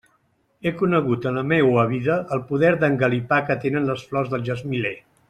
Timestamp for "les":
3.91-4.07